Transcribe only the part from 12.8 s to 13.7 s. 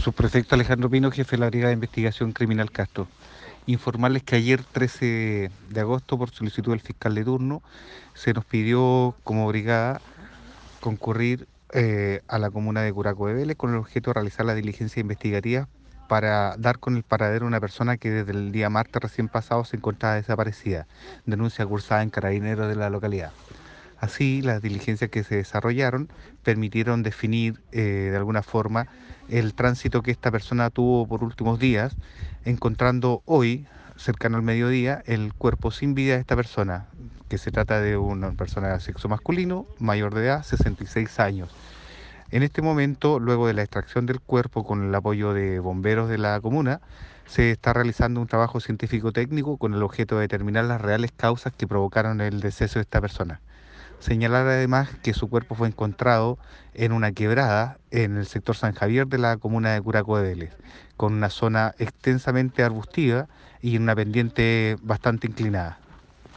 de Curaco de Vélez con